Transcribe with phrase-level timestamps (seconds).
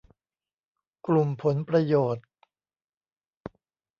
[1.07, 2.25] กลุ่มผลประโยชน์